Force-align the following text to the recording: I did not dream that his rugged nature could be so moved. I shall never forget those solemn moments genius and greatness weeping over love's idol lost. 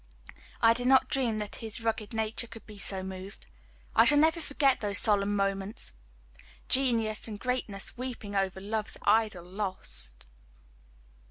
I 0.63 0.73
did 0.73 0.87
not 0.87 1.09
dream 1.09 1.37
that 1.37 1.57
his 1.57 1.79
rugged 1.79 2.11
nature 2.11 2.47
could 2.47 2.65
be 2.65 2.79
so 2.79 3.03
moved. 3.03 3.45
I 3.95 4.03
shall 4.03 4.17
never 4.17 4.41
forget 4.41 4.79
those 4.79 4.97
solemn 4.97 5.35
moments 5.35 5.93
genius 6.67 7.27
and 7.27 7.39
greatness 7.39 7.95
weeping 7.99 8.35
over 8.35 8.59
love's 8.59 8.97
idol 9.05 9.45
lost. 9.45 10.25